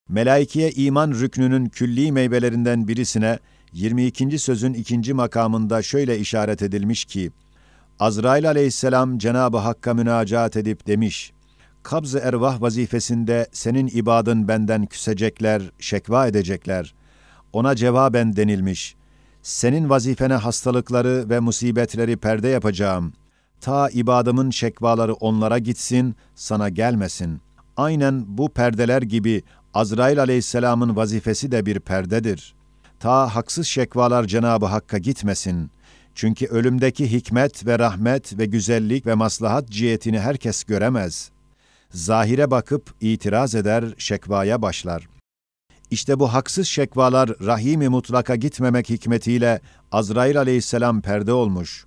Melaikeye 0.09 0.71
iman 0.71 1.11
rüknünün 1.11 1.67
külli 1.67 2.13
meyvelerinden 2.13 2.89
birisine 2.89 3.39
22. 3.75 4.39
sözün 4.39 4.75
ikinci 4.75 5.15
makamında 5.15 5.83
şöyle 5.83 6.19
işaret 6.19 6.63
edilmiş 6.63 7.05
ki, 7.05 7.31
Azrail 8.01 8.49
aleyhisselam 8.49 9.19
Cenab-ı 9.19 9.59
Hakk'a 9.59 9.95
münacat 9.95 10.57
edip 10.57 10.87
demiş, 10.87 11.33
Kabz-ı 11.83 12.19
ervah 12.19 12.61
vazifesinde 12.61 13.49
senin 13.53 13.91
ibadın 13.95 14.49
benden 14.49 14.87
küsecekler, 14.87 15.63
şekva 15.79 16.27
edecekler. 16.27 16.95
Ona 17.53 17.77
cevaben 17.77 18.37
denilmiş, 18.37 18.97
senin 19.43 19.91
vazifene 19.91 20.35
hastalıkları 20.35 21.31
ve 21.31 21.41
musibetleri 21.41 22.17
perde 22.17 22.49
yapacağım. 22.49 23.13
Ta 23.61 23.91
ibadımın 23.91 24.51
şekvaları 24.51 25.15
onlara 25.15 25.59
gitsin, 25.59 26.17
sana 26.35 26.69
gelmesin. 26.69 27.41
Aynen 27.77 28.25
bu 28.27 28.49
perdeler 28.49 29.03
gibi 29.03 29.43
Azrail 29.75 30.21
aleyhisselamın 30.21 30.97
vazifesi 30.97 31.53
de 31.53 31.67
bir 31.67 31.81
perdedir. 31.81 32.55
Ta 33.01 33.35
haksız 33.35 33.67
şekvalar 33.67 34.25
Cenab-ı 34.25 34.67
Hakk'a 34.67 34.99
gitmesin. 34.99 35.71
Çünkü 36.15 36.47
ölümdeki 36.47 37.13
hikmet 37.13 37.67
ve 37.67 37.79
rahmet 37.79 38.39
ve 38.39 38.47
güzellik 38.47 39.07
ve 39.07 39.15
maslahat 39.15 39.69
cihetini 39.69 40.21
herkes 40.21 40.65
göremez. 40.65 41.31
Zahire 41.91 42.51
bakıp 42.51 42.95
itiraz 43.01 43.55
eder, 43.55 43.85
şekvaya 43.99 44.63
başlar. 44.63 45.09
İşte 45.91 46.21
bu 46.21 46.33
haksız 46.33 46.67
şekvalar 46.67 47.29
rahimi 47.29 47.89
mutlaka 47.89 48.37
gitmemek 48.37 48.91
hikmetiyle 48.91 49.61
Azrail 49.93 50.39
aleyhisselam 50.39 51.01
perde 51.01 51.33
olmuş. 51.33 51.87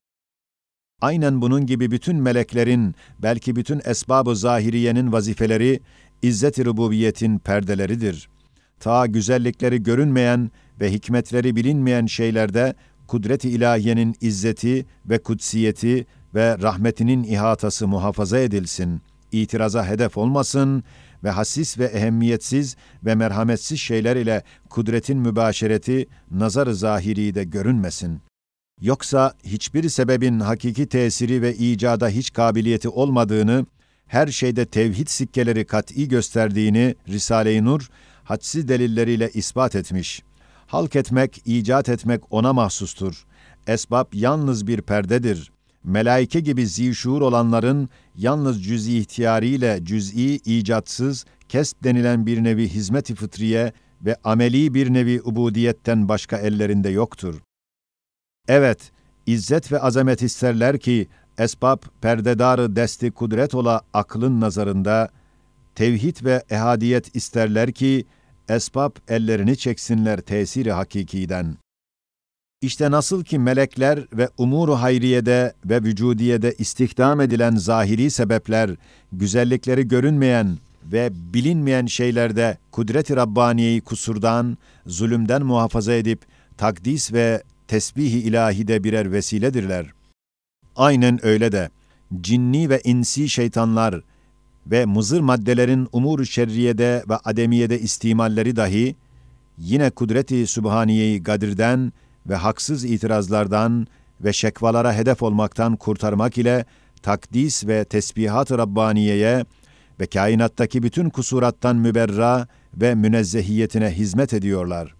Aynen 1.01 1.41
bunun 1.41 1.65
gibi 1.65 1.91
bütün 1.91 2.15
meleklerin, 2.15 2.95
belki 3.19 3.55
bütün 3.55 3.81
esbab-ı 3.85 4.35
zahiriyenin 4.35 5.11
vazifeleri, 5.11 5.79
izzet-i 6.21 6.65
rububiyetin 6.65 7.39
perdeleridir. 7.39 8.29
Ta 8.79 9.05
güzellikleri 9.05 9.83
görünmeyen 9.83 10.51
ve 10.81 10.91
hikmetleri 10.91 11.55
bilinmeyen 11.55 12.05
şeylerde 12.05 12.73
kudret-i 13.07 13.49
ilahiyenin 13.49 14.15
izzeti 14.21 14.85
ve 15.05 15.17
kutsiyeti 15.17 16.05
ve 16.35 16.57
rahmetinin 16.57 17.23
ihatası 17.23 17.87
muhafaza 17.87 18.39
edilsin, 18.39 19.01
itiraza 19.31 19.87
hedef 19.87 20.17
olmasın 20.17 20.83
ve 21.23 21.29
hasis 21.29 21.79
ve 21.79 21.85
ehemmiyetsiz 21.85 22.75
ve 23.05 23.15
merhametsiz 23.15 23.79
şeyler 23.79 24.15
ile 24.15 24.43
kudretin 24.69 25.17
mübaşereti 25.17 26.07
nazar-ı 26.31 26.75
zahiri 26.75 27.35
de 27.35 27.43
görünmesin. 27.43 28.21
Yoksa 28.81 29.33
hiçbir 29.43 29.89
sebebin 29.89 30.39
hakiki 30.39 30.85
tesiri 30.85 31.41
ve 31.41 31.55
icada 31.55 32.09
hiç 32.09 32.33
kabiliyeti 32.33 32.89
olmadığını, 32.89 33.65
her 34.07 34.27
şeyde 34.27 34.65
tevhid 34.65 35.07
sikkeleri 35.07 35.65
kat'i 35.65 36.07
gösterdiğini 36.07 36.95
Risale-i 37.07 37.65
Nur 37.65 37.89
hadsiz 38.27 38.67
delilleriyle 38.67 39.29
ispat 39.33 39.75
etmiş. 39.75 40.23
Halk 40.67 40.95
etmek, 40.95 41.41
icat 41.45 41.89
etmek 41.89 42.21
ona 42.33 42.53
mahsustur. 42.53 43.25
Esbab 43.67 44.13
yalnız 44.13 44.67
bir 44.67 44.81
perdedir. 44.81 45.51
Melaike 45.83 46.39
gibi 46.39 46.67
zişuur 46.67 47.21
olanların 47.21 47.89
yalnız 48.15 48.63
cüz'i 48.63 48.97
ihtiyariyle 48.97 49.79
cüz'i, 49.83 50.35
icatsız, 50.35 51.25
kesb 51.49 51.83
denilen 51.83 52.25
bir 52.25 52.43
nevi 52.43 52.69
hizmet-i 52.69 53.15
fıtriye 53.15 53.73
ve 54.01 54.15
ameli 54.23 54.73
bir 54.73 54.93
nevi 54.93 55.21
ubudiyetten 55.21 56.09
başka 56.09 56.37
ellerinde 56.37 56.89
yoktur. 56.89 57.35
Evet, 58.47 58.91
izzet 59.25 59.71
ve 59.71 59.79
azamet 59.79 60.21
isterler 60.21 60.79
ki, 60.79 61.07
esbab 61.37 61.79
perdedarı 62.01 62.75
desti 62.75 63.11
kudret 63.11 63.55
ola 63.55 63.81
aklın 63.93 64.41
nazarında, 64.41 65.09
tevhid 65.75 66.25
ve 66.25 66.43
ehadiyet 66.49 67.15
isterler 67.15 67.71
ki, 67.71 68.05
esbab 68.49 68.91
ellerini 69.07 69.57
çeksinler 69.57 70.21
tesiri 70.21 70.71
hakikiden. 70.71 71.57
İşte 72.61 72.91
nasıl 72.91 73.23
ki 73.23 73.39
melekler 73.39 73.99
ve 74.13 74.29
umuru 74.37 74.75
hayriyede 74.75 75.53
ve 75.65 75.83
vücudiyede 75.83 76.53
istihdam 76.57 77.21
edilen 77.21 77.55
zahiri 77.55 78.11
sebepler, 78.11 78.69
güzellikleri 79.11 79.87
görünmeyen 79.87 80.57
ve 80.91 81.09
bilinmeyen 81.33 81.85
şeylerde 81.85 82.57
kudret-i 82.71 83.15
Rabbaniye'yi 83.15 83.81
kusurdan, 83.81 84.57
zulümden 84.85 85.43
muhafaza 85.45 85.93
edip 85.93 86.21
takdis 86.57 87.13
ve 87.13 87.43
tesbih-i 87.67 88.19
ilahide 88.19 88.83
birer 88.83 89.11
vesiledirler. 89.11 89.85
Aynen 90.75 91.25
öyle 91.25 91.51
de 91.51 91.69
cinni 92.21 92.69
ve 92.69 92.81
insi 92.83 93.29
şeytanlar 93.29 94.01
ve 94.71 94.85
muzır 94.85 95.19
maddelerin 95.19 95.87
umur-u 95.91 96.25
şerriyede 96.25 97.03
ve 97.09 97.15
ademiyede 97.15 97.79
istimalleri 97.79 98.55
dahi 98.55 98.95
yine 99.57 99.89
kudreti 99.89 100.47
sübhaniyeyi 100.47 101.23
gadirden 101.23 101.93
ve 102.29 102.35
haksız 102.35 102.85
itirazlardan 102.85 103.87
ve 104.21 104.33
şekvalara 104.33 104.93
hedef 104.93 105.23
olmaktan 105.23 105.75
kurtarmak 105.75 106.37
ile 106.37 106.65
takdis 107.01 107.67
ve 107.67 107.85
tesbihat-ı 107.85 108.57
Rabbaniye'ye 108.57 109.45
ve 109.99 110.05
kainattaki 110.05 110.83
bütün 110.83 111.09
kusurattan 111.09 111.75
müberra 111.75 112.47
ve 112.73 112.95
münezzehiyetine 112.95 113.91
hizmet 113.91 114.33
ediyorlar. 114.33 114.95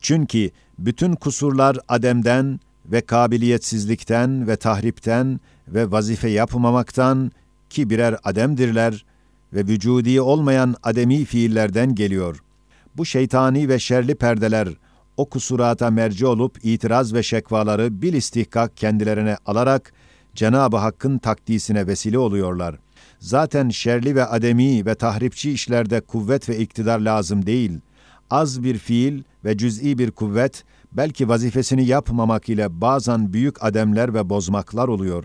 Çünkü 0.00 0.50
bütün 0.78 1.14
kusurlar 1.14 1.76
ademden 1.88 2.60
ve 2.86 3.00
kabiliyetsizlikten 3.00 4.48
ve 4.48 4.56
tahripten 4.56 5.40
ve 5.68 5.90
vazife 5.90 6.28
yapmamaktan 6.28 7.32
ki 7.70 7.90
birer 7.90 8.16
ademdirler 8.24 9.04
ve 9.52 9.60
vücudi 9.60 10.20
olmayan 10.20 10.74
ademi 10.82 11.24
fiillerden 11.24 11.94
geliyor. 11.94 12.42
Bu 12.96 13.06
şeytani 13.06 13.68
ve 13.68 13.78
şerli 13.78 14.14
perdeler 14.14 14.68
o 15.16 15.28
kusurata 15.28 15.90
merci 15.90 16.26
olup 16.26 16.64
itiraz 16.64 17.14
ve 17.14 17.22
şekvaları 17.22 18.02
bil 18.02 18.14
istihkak 18.14 18.76
kendilerine 18.76 19.36
alarak 19.46 19.92
Cenab-ı 20.34 20.76
Hakk'ın 20.76 21.18
takdisine 21.18 21.86
vesile 21.86 22.18
oluyorlar. 22.18 22.78
Zaten 23.18 23.68
şerli 23.68 24.14
ve 24.14 24.24
ademi 24.24 24.86
ve 24.86 24.94
tahripçi 24.94 25.52
işlerde 25.52 26.00
kuvvet 26.00 26.48
ve 26.48 26.58
iktidar 26.58 26.98
lazım 26.98 27.46
değil. 27.46 27.80
Az 28.30 28.62
bir 28.62 28.78
fiil 28.78 29.22
ve 29.44 29.56
cüz'i 29.56 29.98
bir 29.98 30.10
kuvvet 30.10 30.64
belki 30.92 31.28
vazifesini 31.28 31.86
yapmamak 31.86 32.48
ile 32.48 32.80
bazen 32.80 33.32
büyük 33.32 33.64
ademler 33.64 34.14
ve 34.14 34.30
bozmaklar 34.30 34.88
oluyor. 34.88 35.24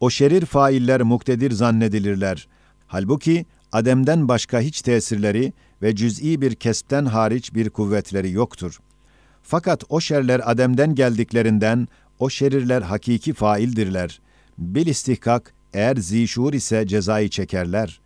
O 0.00 0.10
şerir 0.10 0.44
failler 0.46 1.02
muktedir 1.02 1.50
zannedilirler. 1.50 2.48
Halbuki 2.86 3.46
Adem'den 3.72 4.28
başka 4.28 4.60
hiç 4.60 4.82
tesirleri 4.82 5.52
ve 5.82 5.96
cüz'i 5.96 6.40
bir 6.40 6.54
kespten 6.54 7.04
hariç 7.04 7.54
bir 7.54 7.70
kuvvetleri 7.70 8.30
yoktur. 8.30 8.78
Fakat 9.42 9.84
o 9.88 10.00
şerler 10.00 10.40
Adem'den 10.44 10.94
geldiklerinden 10.94 11.88
o 12.18 12.30
şerirler 12.30 12.82
hakiki 12.82 13.32
faildirler. 13.32 14.20
Bil 14.58 14.86
istihkak 14.86 15.54
eğer 15.72 15.96
zişur 15.96 16.52
ise 16.52 16.86
cezayı 16.86 17.28
çekerler. 17.28 18.00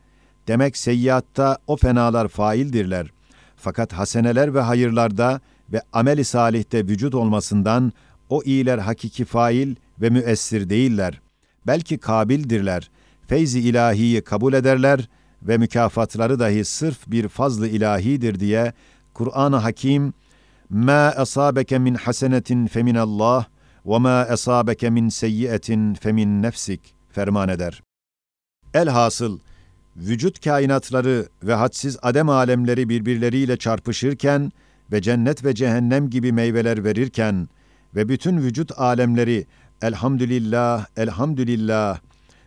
Demek 0.48 0.76
seyyiatta 0.76 1.58
o 1.66 1.76
fenalar 1.76 2.28
faildirler. 2.28 3.12
Fakat 3.56 3.92
haseneler 3.92 4.54
ve 4.54 4.60
hayırlarda 4.60 5.40
ve 5.72 5.82
ameli 5.92 6.24
salihte 6.24 6.86
vücut 6.88 7.14
olmasından 7.14 7.92
o 8.28 8.42
iyiler 8.42 8.78
hakiki 8.78 9.24
fail 9.24 9.74
ve 10.00 10.10
müessir 10.10 10.70
değiller 10.70 11.20
belki 11.66 11.98
kabildirler, 11.98 12.90
feyzi 13.28 13.60
ilahiyi 13.60 14.22
kabul 14.24 14.52
ederler 14.52 15.08
ve 15.42 15.58
mükafatları 15.58 16.38
dahi 16.38 16.64
sırf 16.64 16.98
bir 17.06 17.28
fazlı 17.28 17.68
ilahidir 17.68 18.40
diye 18.40 18.72
Kur'an-ı 19.14 19.56
Hakim 19.56 20.14
"Ma 20.70 20.92
asabeke 20.92 21.78
min 21.78 21.94
hasenetin 21.94 22.66
feminallah 22.66 23.44
ve 23.86 23.98
ma 23.98 24.18
asabeke 24.20 24.90
min 24.90 25.08
seyyiatin 25.08 25.94
femin 25.94 26.42
nefsik" 26.42 26.94
ferman 27.10 27.48
eder. 27.48 27.82
Elhasıl 28.74 29.38
vücut 29.96 30.44
kainatları 30.44 31.28
ve 31.42 31.54
hadsiz 31.54 31.98
adem 32.02 32.28
alemleri 32.28 32.88
birbirleriyle 32.88 33.56
çarpışırken 33.56 34.52
ve 34.92 35.02
cennet 35.02 35.44
ve 35.44 35.54
cehennem 35.54 36.10
gibi 36.10 36.32
meyveler 36.32 36.84
verirken 36.84 37.48
ve 37.94 38.08
bütün 38.08 38.38
vücut 38.38 38.78
alemleri 38.78 39.46
elhamdülillah, 39.82 40.86
elhamdülillah 40.96 41.98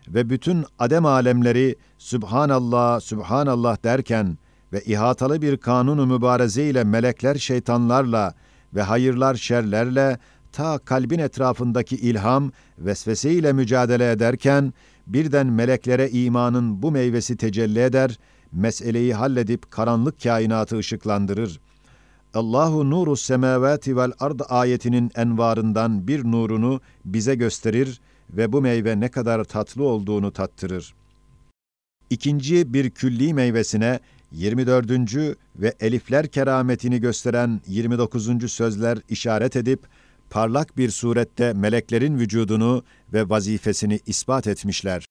ve 0.08 0.30
bütün 0.30 0.64
adem 0.78 1.06
alemleri 1.06 1.76
Sübhanallah, 1.98 3.00
Sübhanallah 3.00 3.84
derken 3.84 4.38
ve 4.72 4.80
ihatalı 4.80 5.42
bir 5.42 5.56
kanunu 5.56 6.06
mübareze 6.06 6.64
ile 6.64 6.84
melekler 6.84 7.34
şeytanlarla 7.34 8.34
ve 8.74 8.82
hayırlar 8.82 9.34
şerlerle 9.34 10.18
ta 10.52 10.78
kalbin 10.78 11.18
etrafındaki 11.18 11.96
ilham 11.96 12.52
vesvese 12.78 13.32
ile 13.32 13.52
mücadele 13.52 14.10
ederken 14.10 14.72
birden 15.06 15.46
meleklere 15.46 16.10
imanın 16.10 16.82
bu 16.82 16.90
meyvesi 16.90 17.36
tecelli 17.36 17.80
eder, 17.80 18.18
meseleyi 18.52 19.14
halledip 19.14 19.70
karanlık 19.70 20.22
kainatı 20.22 20.78
ışıklandırır. 20.78 21.60
Allahu 22.34 22.90
nuru 22.90 23.16
semavati 23.16 23.96
vel 23.96 24.12
ard 24.20 24.40
ayetinin 24.48 25.10
envarından 25.14 26.08
bir 26.08 26.24
nurunu 26.24 26.80
bize 27.04 27.34
gösterir 27.34 28.00
ve 28.30 28.52
bu 28.52 28.62
meyve 28.62 29.00
ne 29.00 29.08
kadar 29.08 29.44
tatlı 29.44 29.84
olduğunu 29.84 30.32
tattırır. 30.32 30.94
İkinci 32.10 32.74
bir 32.74 32.90
külli 32.90 33.34
meyvesine 33.34 34.00
24. 34.32 34.90
ve 35.56 35.74
elifler 35.80 36.28
kerametini 36.28 37.00
gösteren 37.00 37.60
29. 37.66 38.52
sözler 38.52 38.98
işaret 39.08 39.56
edip 39.56 39.80
parlak 40.30 40.76
bir 40.76 40.90
surette 40.90 41.52
meleklerin 41.52 42.18
vücudunu 42.18 42.82
ve 43.12 43.28
vazifesini 43.28 44.00
ispat 44.06 44.46
etmişler. 44.46 45.04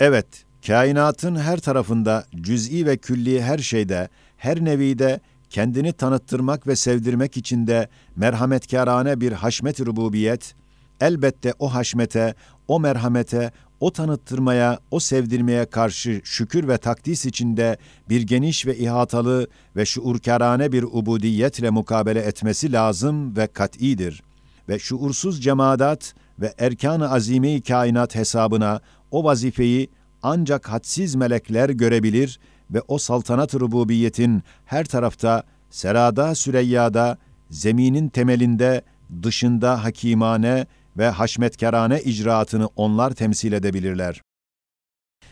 Evet, 0.00 0.26
kainatın 0.66 1.36
her 1.36 1.60
tarafında, 1.60 2.24
cüz'i 2.40 2.86
ve 2.86 2.96
külli 2.96 3.42
her 3.42 3.58
şeyde, 3.58 4.08
her 4.36 4.64
nevide 4.64 5.20
kendini 5.52 5.92
tanıttırmak 5.92 6.66
ve 6.66 6.76
sevdirmek 6.76 7.36
için 7.36 7.66
de 7.66 7.88
merhametkârane 8.16 9.20
bir 9.20 9.32
haşmet 9.32 9.80
rububiyet, 9.80 10.54
elbette 11.00 11.52
o 11.58 11.74
haşmete, 11.74 12.34
o 12.68 12.80
merhamete, 12.80 13.52
o 13.80 13.92
tanıttırmaya, 13.92 14.78
o 14.90 15.00
sevdirmeye 15.00 15.66
karşı 15.66 16.20
şükür 16.24 16.68
ve 16.68 16.78
takdis 16.78 17.26
içinde 17.26 17.76
bir 18.08 18.22
geniş 18.22 18.66
ve 18.66 18.78
ihatalı 18.78 19.46
ve 19.76 19.86
şuurkârane 19.86 20.72
bir 20.72 20.82
ubudiyetle 20.82 21.70
mukabele 21.70 22.20
etmesi 22.20 22.72
lazım 22.72 23.36
ve 23.36 23.46
kat'idir. 23.46 24.22
Ve 24.68 24.78
şuursuz 24.78 25.42
cemaat 25.42 26.14
ve 26.40 26.54
erkan-ı 26.58 27.10
azime-i 27.10 27.62
kainat 27.62 28.14
hesabına 28.14 28.80
o 29.10 29.24
vazifeyi 29.24 29.88
ancak 30.22 30.68
hadsiz 30.68 31.14
melekler 31.14 31.70
görebilir 31.70 32.38
ve 32.70 32.80
o 32.88 32.98
saltanat 32.98 33.54
rububiyetin 33.54 34.42
her 34.64 34.84
tarafta, 34.84 35.42
serada 35.70 36.34
süreyyada, 36.34 37.18
zeminin 37.50 38.08
temelinde, 38.08 38.82
dışında 39.22 39.84
hakimane 39.84 40.66
ve 40.96 41.08
haşmetkarane 41.08 42.02
icraatını 42.02 42.68
onlar 42.76 43.10
temsil 43.14 43.52
edebilirler. 43.52 44.22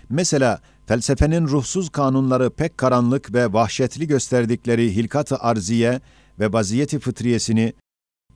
Mesela 0.08 0.60
felsefenin 0.86 1.46
ruhsuz 1.46 1.90
kanunları 1.90 2.50
pek 2.50 2.78
karanlık 2.78 3.34
ve 3.34 3.52
vahşetli 3.52 4.06
gösterdikleri 4.06 4.96
hilkat-ı 4.96 5.36
arziye 5.36 6.00
ve 6.38 6.52
vaziyeti 6.52 6.98
fıtriyesini 6.98 7.72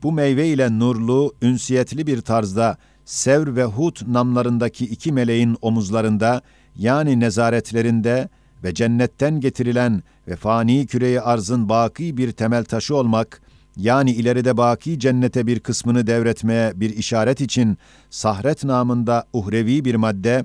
bu 0.03 0.13
meyve 0.13 0.49
ile 0.49 0.79
nurlu, 0.79 1.35
ünsiyetli 1.43 2.07
bir 2.07 2.21
tarzda 2.21 2.77
Sevr 3.05 3.57
ve 3.57 3.65
Hud 3.65 3.97
namlarındaki 4.07 4.85
iki 4.85 5.13
meleğin 5.13 5.57
omuzlarında 5.63 6.43
yani 6.77 7.21
nezaretlerinde 7.21 8.29
ve 8.65 8.75
cennetten 8.75 9.41
getirilen 9.41 10.03
ve 10.29 10.37
fani 10.37 10.87
küreyi 10.87 11.21
arzın 11.21 11.69
baki 11.69 12.17
bir 12.17 12.33
temel 12.33 12.65
taşı 12.65 12.97
olmak, 12.97 13.41
yani 13.77 14.13
ileride 14.13 14.57
baki 14.57 14.99
cennete 14.99 15.47
bir 15.47 15.61
kısmını 15.61 16.07
devretmeye 16.07 16.73
bir 16.81 16.97
işaret 16.97 17.41
için 17.41 17.79
sahret 18.11 18.65
namında 18.65 19.25
uhrevi 19.33 19.85
bir 19.85 19.95
madde, 19.95 20.45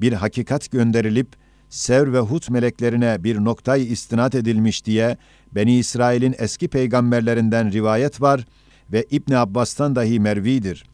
bir 0.00 0.12
hakikat 0.12 0.70
gönderilip, 0.70 1.28
Sevr 1.70 2.12
ve 2.12 2.18
Hud 2.18 2.42
meleklerine 2.50 3.24
bir 3.24 3.44
noktayı 3.44 3.86
istinat 3.86 4.34
edilmiş 4.34 4.86
diye 4.86 5.16
Beni 5.52 5.78
İsrail'in 5.78 6.34
eski 6.38 6.68
peygamberlerinden 6.68 7.72
rivayet 7.72 8.20
var 8.20 8.44
ve 8.92 9.06
İbn 9.10 9.32
Abbas'tan 9.32 9.96
dahi 9.96 10.20
mervidir. 10.20 10.84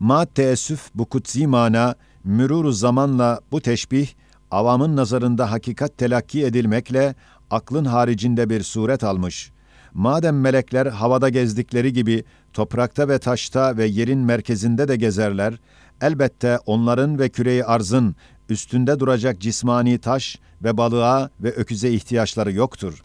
Ma 0.00 0.26
teessüf 0.26 0.90
bu 0.94 1.04
kutsi 1.04 1.46
mana, 1.46 1.94
müruru 2.24 2.72
zamanla 2.72 3.40
bu 3.52 3.60
teşbih, 3.60 4.08
avamın 4.52 4.96
nazarında 4.96 5.50
hakikat 5.50 5.98
telakki 5.98 6.44
edilmekle 6.44 7.14
aklın 7.50 7.84
haricinde 7.84 8.50
bir 8.50 8.62
suret 8.62 9.04
almış. 9.04 9.52
Madem 9.94 10.40
melekler 10.40 10.86
havada 10.86 11.28
gezdikleri 11.28 11.92
gibi 11.92 12.24
toprakta 12.52 13.08
ve 13.08 13.18
taşta 13.18 13.76
ve 13.76 13.84
yerin 13.84 14.18
merkezinde 14.18 14.88
de 14.88 14.96
gezerler, 14.96 15.60
elbette 16.00 16.58
onların 16.66 17.18
ve 17.18 17.28
küreyi 17.28 17.64
arzın 17.64 18.16
üstünde 18.48 19.00
duracak 19.00 19.40
cismani 19.40 19.98
taş 19.98 20.38
ve 20.62 20.76
balığa 20.76 21.30
ve 21.40 21.52
öküze 21.52 21.90
ihtiyaçları 21.90 22.52
yoktur. 22.52 23.02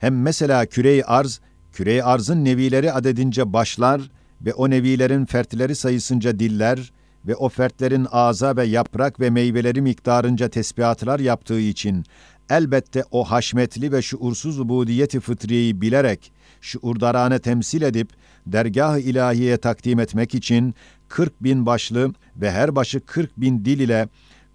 Hem 0.00 0.22
mesela 0.22 0.66
küreyi 0.66 1.04
arz, 1.04 1.40
küreyi 1.72 2.04
arzın 2.04 2.44
nevileri 2.44 2.92
adedince 2.92 3.52
başlar 3.52 4.00
ve 4.40 4.54
o 4.54 4.70
nevilerin 4.70 5.24
fertleri 5.24 5.74
sayısınca 5.74 6.38
diller 6.38 6.92
ve 7.26 7.34
o 7.34 7.48
fertlerin 7.48 8.06
ağza 8.10 8.56
ve 8.56 8.64
yaprak 8.64 9.20
ve 9.20 9.30
meyveleri 9.30 9.82
miktarınca 9.82 10.48
tesbihatlar 10.48 11.20
yaptığı 11.20 11.60
için 11.60 12.04
elbette 12.50 13.04
o 13.10 13.24
haşmetli 13.24 13.92
ve 13.92 14.02
şuursuz 14.02 14.60
ubudiyeti 14.60 15.20
fıtriyeyi 15.20 15.80
bilerek 15.80 16.32
şuurdarane 16.60 17.38
temsil 17.38 17.82
edip 17.82 18.08
dergah-ı 18.46 19.00
ilahiye 19.00 19.56
takdim 19.56 20.00
etmek 20.00 20.34
için 20.34 20.74
40 21.08 21.42
bin 21.42 21.66
başlı 21.66 22.12
ve 22.36 22.50
her 22.50 22.76
başı 22.76 23.00
40 23.00 23.40
bin 23.40 23.64
dil 23.64 23.80
ile 23.80 24.08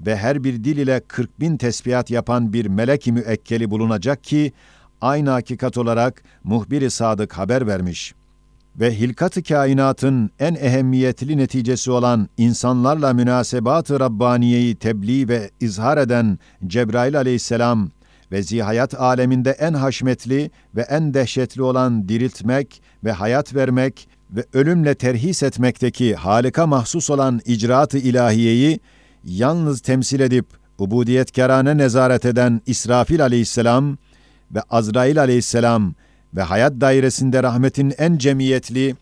ve 0.05 0.17
her 0.17 0.43
bir 0.43 0.63
dil 0.63 0.77
ile 0.77 1.01
40 1.07 1.39
bin 1.39 1.57
tesbihat 1.57 2.12
yapan 2.12 2.53
bir 2.53 2.65
melek-i 2.65 3.12
müekkeli 3.12 3.71
bulunacak 3.71 4.23
ki, 4.23 4.53
aynı 5.01 5.29
hakikat 5.29 5.77
olarak 5.77 6.23
muhbir-i 6.43 6.91
sadık 6.91 7.34
haber 7.34 7.67
vermiş.'' 7.67 8.20
Ve 8.75 8.99
hilkat-ı 8.99 9.43
kainatın 9.43 10.31
en 10.39 10.55
ehemmiyetli 10.55 11.38
neticesi 11.38 11.91
olan 11.91 12.29
insanlarla 12.38 13.13
münasebat-ı 13.13 13.99
Rabbaniye'yi 13.99 14.75
tebliğ 14.75 15.27
ve 15.27 15.51
izhar 15.60 15.97
eden 15.97 16.39
Cebrail 16.67 17.17
aleyhisselam 17.17 17.89
ve 18.31 18.43
zihayat 18.43 19.01
aleminde 19.01 19.51
en 19.51 19.73
haşmetli 19.73 20.51
ve 20.75 20.81
en 20.81 21.13
dehşetli 21.13 21.62
olan 21.62 22.10
diriltmek 22.10 22.81
ve 23.03 23.12
hayat 23.12 23.55
vermek 23.55 24.10
ve 24.31 24.45
ölümle 24.53 24.95
terhis 24.95 25.43
etmekteki 25.43 26.15
halika 26.15 26.67
mahsus 26.67 27.10
olan 27.10 27.41
icraat-ı 27.45 27.97
ilahiyeyi 27.97 28.79
yalnız 29.23 29.81
temsil 29.81 30.19
edip 30.19 30.45
ubudiyetkarane 30.77 31.77
nezaret 31.77 32.25
eden 32.25 32.62
İsrafil 32.65 33.23
aleyhisselam 33.23 33.97
ve 34.51 34.62
Azrail 34.62 35.19
aleyhisselam 35.19 35.93
ve 36.36 36.41
hayat 36.41 36.74
dairesinde 36.82 37.44
rahmetin 37.44 37.94
en 37.98 38.17
cemiyetli, 38.17 38.96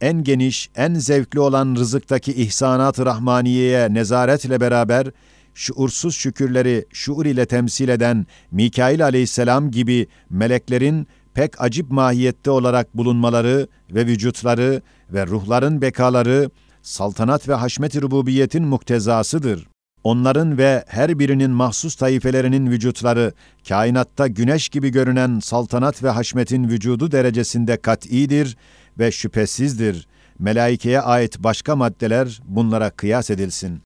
en 0.00 0.24
geniş, 0.24 0.70
en 0.76 0.94
zevkli 0.94 1.40
olan 1.40 1.74
rızıktaki 1.74 2.32
ihsanat-ı 2.32 3.06
rahmaniyeye 3.06 3.94
nezaretle 3.94 4.60
beraber 4.60 5.06
şuursuz 5.54 6.14
şükürleri 6.14 6.84
şuur 6.92 7.26
ile 7.26 7.46
temsil 7.46 7.88
eden 7.88 8.26
Mikail 8.50 9.04
aleyhisselam 9.04 9.70
gibi 9.70 10.06
meleklerin 10.30 11.06
pek 11.34 11.60
acip 11.60 11.90
mahiyette 11.90 12.50
olarak 12.50 12.96
bulunmaları 12.96 13.68
ve 13.90 14.06
vücutları 14.06 14.82
ve 15.12 15.26
ruhların 15.26 15.82
bekaları 15.82 16.50
saltanat 16.82 17.48
ve 17.48 17.54
haşmet-i 17.54 18.02
rububiyetin 18.02 18.64
muktezasıdır. 18.64 19.68
Onların 20.04 20.58
ve 20.58 20.84
her 20.86 21.18
birinin 21.18 21.50
mahsus 21.50 21.94
taifelerinin 21.94 22.70
vücutları, 22.70 23.32
kainatta 23.68 24.26
güneş 24.26 24.68
gibi 24.68 24.90
görünen 24.90 25.40
saltanat 25.40 26.02
ve 26.02 26.08
haşmetin 26.08 26.68
vücudu 26.68 27.12
derecesinde 27.12 27.76
kat'idir 27.76 28.56
ve 28.98 29.12
şüphesizdir. 29.12 30.06
Melaikeye 30.38 31.00
ait 31.00 31.38
başka 31.38 31.76
maddeler 31.76 32.40
bunlara 32.44 32.90
kıyas 32.90 33.30
edilsin. 33.30 33.82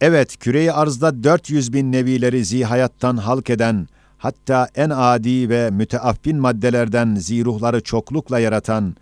Evet, 0.00 0.36
küreyi 0.36 0.72
arzda 0.72 1.24
400 1.24 1.72
bin 1.72 1.92
nevileri 1.92 2.44
zihayattan 2.44 3.16
halk 3.16 3.50
eden, 3.50 3.88
hatta 4.18 4.68
en 4.74 4.90
adi 4.90 5.48
ve 5.48 5.70
müteaffin 5.70 6.36
maddelerden 6.36 7.14
ziruhları 7.14 7.82
çoklukla 7.82 8.38
yaratan 8.38 8.96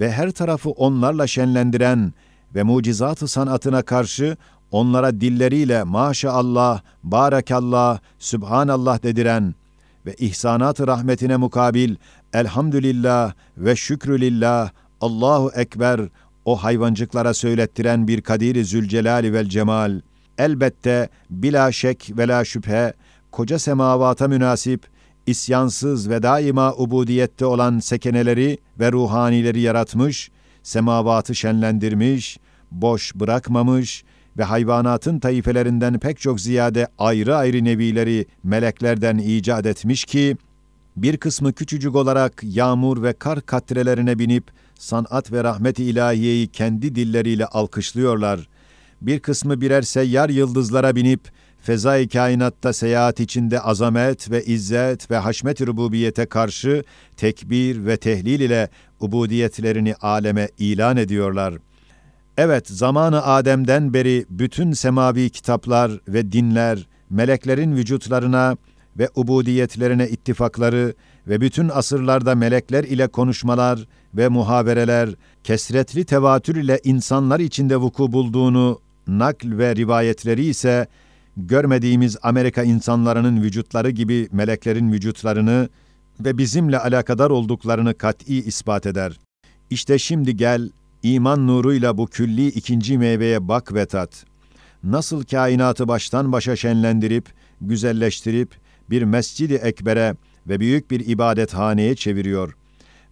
ve 0.00 0.12
her 0.12 0.30
tarafı 0.30 0.70
onlarla 0.70 1.26
şenlendiren 1.26 2.12
ve 2.54 2.62
mucizat-ı 2.62 3.28
sanatına 3.28 3.82
karşı 3.82 4.36
onlara 4.72 5.20
dilleriyle 5.20 5.82
maşallah, 5.82 6.80
barakallah, 7.02 7.98
sübhanallah 8.18 9.02
dediren 9.02 9.54
ve 10.06 10.14
ihsanat-ı 10.14 10.86
rahmetine 10.86 11.36
mukabil 11.36 11.96
elhamdülillah 12.32 13.32
ve 13.56 13.76
şükrülillah, 13.76 14.70
Allahu 15.00 15.50
Ekber 15.54 16.00
o 16.44 16.56
hayvancıklara 16.56 17.34
söylettiren 17.34 18.08
bir 18.08 18.20
Kadir-i 18.20 18.64
Zülcelali 18.64 19.32
vel 19.32 19.48
Cemal, 19.48 20.00
elbette 20.38 21.08
bila 21.30 21.72
şek 21.72 22.10
ve 22.16 22.28
la 22.28 22.44
şüphe, 22.44 22.92
koca 23.30 23.58
semavata 23.58 24.28
münasip, 24.28 24.86
isyansız 25.26 26.10
ve 26.10 26.22
daima 26.22 26.74
ubudiyette 26.74 27.46
olan 27.46 27.78
sekeneleri 27.78 28.58
ve 28.80 28.92
ruhanileri 28.92 29.60
yaratmış, 29.60 30.30
semavatı 30.62 31.34
şenlendirmiş, 31.34 32.38
boş 32.70 33.14
bırakmamış 33.14 34.04
ve 34.38 34.44
hayvanatın 34.44 35.18
taifelerinden 35.18 35.98
pek 35.98 36.20
çok 36.20 36.40
ziyade 36.40 36.88
ayrı 36.98 37.36
ayrı 37.36 37.64
nevileri 37.64 38.26
meleklerden 38.44 39.18
icat 39.18 39.66
etmiş 39.66 40.04
ki, 40.04 40.36
bir 40.96 41.16
kısmı 41.16 41.52
küçücük 41.52 41.96
olarak 41.96 42.40
yağmur 42.42 43.02
ve 43.02 43.12
kar 43.12 43.40
katrelerine 43.40 44.18
binip 44.18 44.44
sanat 44.78 45.32
ve 45.32 45.44
rahmet-i 45.44 45.84
ilahiyeyi 45.84 46.48
kendi 46.48 46.94
dilleriyle 46.94 47.46
alkışlıyorlar. 47.46 48.48
Bir 49.02 49.20
kısmı 49.20 49.60
birer 49.60 49.82
seyyar 49.82 50.28
yıldızlara 50.28 50.96
binip 50.96 51.20
fezai 51.60 52.08
kainatta 52.08 52.72
seyahat 52.72 53.20
içinde 53.20 53.60
azamet 53.60 54.30
ve 54.30 54.44
izzet 54.44 55.10
ve 55.10 55.16
haşmet-i 55.16 55.66
rububiyete 55.66 56.26
karşı 56.26 56.84
tekbir 57.16 57.86
ve 57.86 57.96
tehlil 57.96 58.40
ile 58.40 58.68
ubudiyetlerini 59.00 59.94
aleme 59.94 60.48
ilan 60.58 60.96
ediyorlar. 60.96 61.54
Evet, 62.40 62.68
zamanı 62.68 63.22
Adem'den 63.22 63.94
beri 63.94 64.26
bütün 64.30 64.72
semavi 64.72 65.30
kitaplar 65.30 66.00
ve 66.08 66.32
dinler, 66.32 66.88
meleklerin 67.10 67.76
vücutlarına 67.76 68.56
ve 68.98 69.08
ubudiyetlerine 69.14 70.08
ittifakları 70.08 70.94
ve 71.28 71.40
bütün 71.40 71.68
asırlarda 71.68 72.34
melekler 72.34 72.84
ile 72.84 73.08
konuşmalar 73.08 73.86
ve 74.14 74.28
muhabereler, 74.28 75.10
kesretli 75.44 76.04
tevatür 76.04 76.56
ile 76.56 76.80
insanlar 76.84 77.40
içinde 77.40 77.76
vuku 77.76 78.12
bulduğunu 78.12 78.80
nakl 79.06 79.58
ve 79.58 79.76
rivayetleri 79.76 80.44
ise 80.44 80.86
görmediğimiz 81.36 82.16
Amerika 82.22 82.62
insanlarının 82.62 83.42
vücutları 83.42 83.90
gibi 83.90 84.28
meleklerin 84.32 84.92
vücutlarını 84.92 85.68
ve 86.20 86.38
bizimle 86.38 86.78
alakadar 86.78 87.30
olduklarını 87.30 87.94
kat'i 87.94 88.34
ispat 88.34 88.86
eder. 88.86 89.18
İşte 89.70 89.98
şimdi 89.98 90.36
gel, 90.36 90.70
iman 91.02 91.46
nuruyla 91.46 91.98
bu 91.98 92.06
külli 92.06 92.46
ikinci 92.46 92.98
meyveye 92.98 93.48
bak 93.48 93.74
ve 93.74 93.86
tat. 93.86 94.24
Nasıl 94.84 95.24
kainatı 95.24 95.88
baştan 95.88 96.32
başa 96.32 96.56
şenlendirip, 96.56 97.26
güzelleştirip, 97.60 98.54
bir 98.90 99.02
mescidi 99.02 99.54
ekbere 99.54 100.16
ve 100.46 100.60
büyük 100.60 100.90
bir 100.90 101.08
ibadethaneye 101.08 101.94
çeviriyor. 101.94 102.56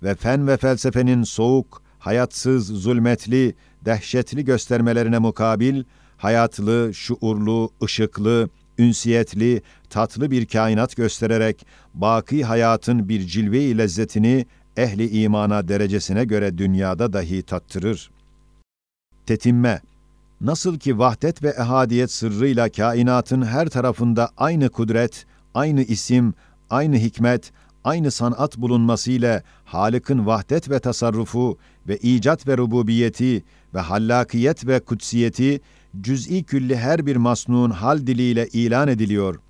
Ve 0.03 0.15
fen 0.15 0.49
ve 0.49 0.57
felsefenin 0.57 1.23
soğuk, 1.23 1.83
hayatsız, 1.99 2.67
zulmetli, 2.67 3.55
dehşetli 3.85 4.45
göstermelerine 4.45 5.19
mukabil, 5.19 5.85
hayatlı, 6.17 6.91
şuurlu, 6.95 7.71
ışıklı, 7.83 8.49
ünsiyetli, 8.79 9.63
tatlı 9.91 10.31
bir 10.31 10.47
kainat 10.47 10.97
göstererek 10.97 11.67
baki 11.95 12.45
hayatın 12.45 13.09
bir 13.09 13.27
cilve-i 13.27 13.79
lezzetini 13.79 14.47
ehli 14.77 15.23
imana 15.23 15.69
derecesine 15.69 16.25
göre 16.25 16.59
dünyada 16.59 17.13
dahi 17.13 17.43
tattırır. 17.43 18.11
Tetimme 19.27 19.81
Nasıl 20.41 20.79
ki 20.79 20.99
vahdet 20.99 21.43
ve 21.43 21.49
ehadiyet 21.49 22.11
sırrıyla 22.11 22.69
kainatın 22.69 23.43
her 23.43 23.69
tarafında 23.69 24.31
aynı 24.37 24.69
kudret, 24.69 25.27
aynı 25.55 25.83
isim, 25.83 26.35
aynı 26.71 26.97
hikmet, 26.97 27.53
aynı 27.85 28.11
sanat 28.11 28.57
bulunmasıyla 28.57 29.43
Halık'ın 29.65 30.27
vahdet 30.27 30.71
ve 30.71 30.79
tasarrufu 30.79 31.59
ve 31.89 31.97
icat 31.97 32.49
ve 32.49 32.57
rububiyeti 32.57 33.45
ve 33.75 33.81
hallakiyet 33.81 34.67
ve 34.67 34.81
kutsiyeti 34.81 35.61
cüz'i 36.01 36.45
külli 36.45 36.77
her 36.77 37.07
bir 37.07 37.17
masnun 37.17 37.71
hal 37.71 38.07
diliyle 38.07 38.49
ilan 38.49 38.89
ediliyor. 38.89 39.41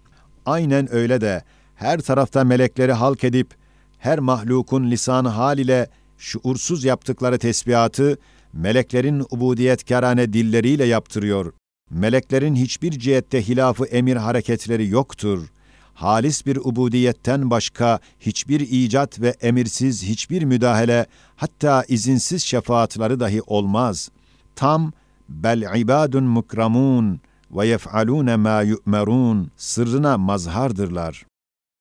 Aynen 0.47 0.95
öyle 0.95 1.21
de 1.21 1.43
her 1.75 2.01
tarafta 2.01 2.45
melekleri 2.45 2.93
halk 2.93 3.25
edip 3.25 3.55
her 3.99 4.19
mahlukun 4.19 4.91
lisan 4.91 5.25
hal 5.25 5.59
ile 5.59 5.89
şuursuz 6.19 6.85
yaptıkları 6.85 7.39
tesbihatı 7.39 8.19
meleklerin 8.53 9.25
ubudiyetkarane 9.31 10.33
dilleriyle 10.33 10.85
yaptırıyor. 10.85 11.53
Meleklerin 11.91 12.55
hiçbir 12.55 12.91
cihette 12.99 13.49
hilafı 13.49 13.85
emir 13.85 14.17
hareketleri 14.17 14.89
yoktur. 14.89 15.49
Halis 15.95 16.47
bir 16.47 16.57
ubudiyetten 16.57 17.51
başka 17.51 18.01
hiçbir 18.21 18.61
icat 18.61 19.21
ve 19.21 19.29
emirsiz 19.41 20.03
hiçbir 20.03 20.43
müdahale, 20.43 21.07
hatta 21.37 21.85
izinsiz 21.89 22.43
şefaatları 22.43 23.21
dahi 23.21 23.43
olmaz. 23.43 24.09
Tam 24.57 24.93
bel 25.29 25.79
ibadun 25.81 26.25
mukramun 26.25 27.21
ve 27.51 27.67
yef'alune 27.67 28.37
ma 28.37 28.63
yu'merun 28.63 29.51
sırrına 29.57 30.19
mazhardırlar. 30.19 31.27